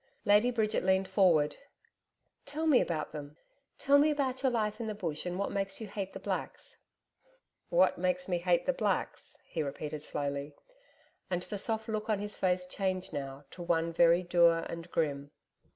[0.25, 1.57] Lady Bridget leaned forward.
[2.47, 3.37] 'Tell me about them
[3.77, 6.77] Tell me about your life in the Bush and what makes you hate the Blacks.'
[7.69, 10.55] 'What makes me hate the Blacks?' he repeated slowly
[11.29, 15.29] and the soft look on his face changed now to one very dour and grim.